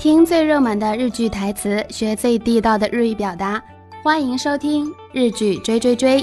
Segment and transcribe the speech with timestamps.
[0.00, 3.62] 听最热门的日剧台词，学最地道的日语表达。
[4.02, 6.22] 欢迎收听《日剧追追追》。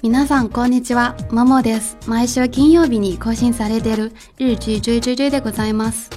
[0.00, 1.98] 皆さんこんにちは、ももです。
[2.06, 6.08] 毎週金曜日に更新されている日劇追追追でございます。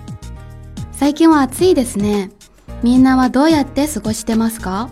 [0.94, 2.32] 最近は暑いですね。
[2.82, 4.90] みんなはどうやって過ごしてますか？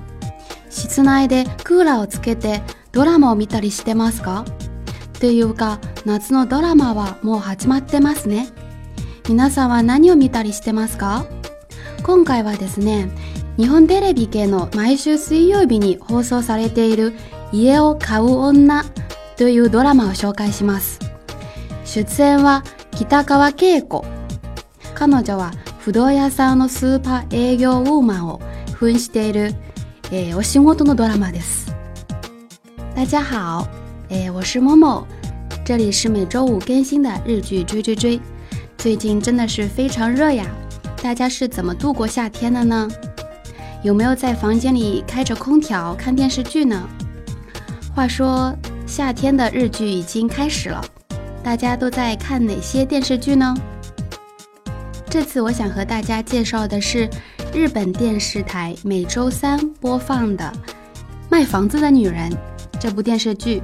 [0.72, 4.46] 室内でクーラーをつけてドラマを見たりしてますか？
[5.20, 8.48] というか、夏のドラマはもう始まってますね。
[9.30, 11.26] 皆さんは何を見たりしてますか？
[12.04, 13.12] 今回はですね、
[13.58, 17.14] 日本テレビ系の毎週水曜日に放送されている
[17.52, 18.84] 家を買う女
[19.38, 21.00] というドラマを紹介します。
[21.86, 24.06] 出演は北川景子。
[24.96, 28.42] 彼女は不動屋さんのスーパー営業ウーマンを
[28.74, 29.54] 扮している、
[30.11, 31.73] えー、お仕事のドラマです。
[32.95, 33.67] 大家好，
[34.09, 35.07] 诶，我是某某，
[35.65, 38.21] 这里是每周五更新的日剧追追追。
[38.79, 40.47] 最近真的是非常热呀，
[41.03, 42.89] 大家是怎么度过夏天的呢？
[43.83, 46.83] 有没有在房间里开着空调看电视剧呢？
[47.95, 48.55] 话说
[48.87, 50.85] 夏天的日剧已经开始了，
[51.43, 53.55] 大家都在看哪些电视剧呢？
[55.11, 57.09] 这次我想和大家介绍的是
[57.55, 60.53] 日本电视台每周三播放的《
[61.31, 62.31] 卖房子的女人》
[62.79, 63.63] 这部电视剧，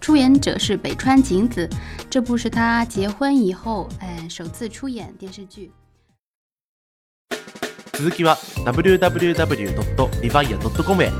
[0.00, 1.68] 出演者是北川景子，
[2.10, 5.72] 这部是她结婚以后，嗯，首次出演电视剧。
[7.92, 9.90] 続きは www.rivia.com
[11.02, 11.10] へ